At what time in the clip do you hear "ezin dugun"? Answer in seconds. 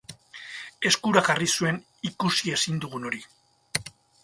2.57-3.09